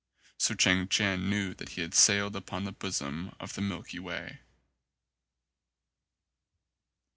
So 0.39 0.55
Chang 0.55 0.87
Chien 0.87 1.29
knew 1.29 1.53
that 1.53 1.69
he 1.69 1.81
had 1.81 1.93
sailed 1.93 2.35
upon 2.35 2.63
the 2.63 2.71
bosom 2.71 3.35
of 3.39 3.53
the 3.53 3.61
Milky 3.61 3.99
Way. 3.99 4.39